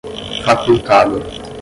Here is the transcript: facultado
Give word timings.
facultado 0.45 1.23